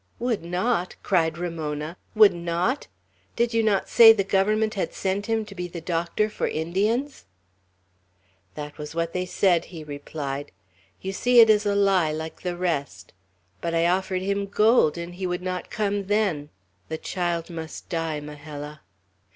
[0.17, 1.95] "Would not!" cried Ramona.
[2.15, 2.87] "Would not!
[3.35, 7.25] Did you not say the Government had sent him to be the doctor for Indians?"
[8.55, 10.51] "That was what they said," he replied.
[11.01, 13.13] "You see it is a lie, like the rest!
[13.61, 16.49] But I offered him gold, and he would not come then.
[16.89, 18.81] The child must die, Majella!"